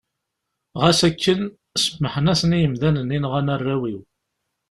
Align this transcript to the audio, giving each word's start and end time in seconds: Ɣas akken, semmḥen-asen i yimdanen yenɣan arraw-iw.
Ɣas 0.81 0.99
akken, 1.09 1.41
semmḥen-asen 1.83 2.55
i 2.57 2.59
yimdanen 2.59 3.13
yenɣan 3.15 3.51
arraw-iw. 3.53 4.01